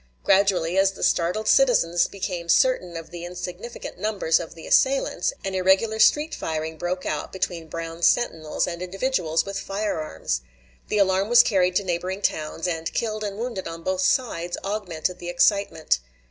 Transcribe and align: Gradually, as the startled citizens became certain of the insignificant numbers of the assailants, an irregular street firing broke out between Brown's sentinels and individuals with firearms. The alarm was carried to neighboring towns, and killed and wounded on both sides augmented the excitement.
Gradually, 0.23 0.79
as 0.79 0.93
the 0.93 1.03
startled 1.03 1.47
citizens 1.47 2.07
became 2.07 2.49
certain 2.49 2.97
of 2.97 3.11
the 3.11 3.23
insignificant 3.23 3.99
numbers 3.99 4.39
of 4.39 4.55
the 4.55 4.65
assailants, 4.65 5.31
an 5.45 5.53
irregular 5.53 5.99
street 5.99 6.33
firing 6.33 6.75
broke 6.75 7.05
out 7.05 7.31
between 7.31 7.67
Brown's 7.67 8.07
sentinels 8.07 8.65
and 8.65 8.81
individuals 8.81 9.45
with 9.45 9.59
firearms. 9.59 10.41
The 10.87 10.97
alarm 10.97 11.29
was 11.29 11.43
carried 11.43 11.75
to 11.75 11.83
neighboring 11.83 12.23
towns, 12.23 12.67
and 12.67 12.91
killed 12.95 13.23
and 13.23 13.37
wounded 13.37 13.67
on 13.67 13.83
both 13.83 14.01
sides 14.01 14.57
augmented 14.63 15.19
the 15.19 15.29
excitement. 15.29 15.99